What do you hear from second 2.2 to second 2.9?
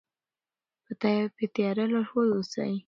اوسئ.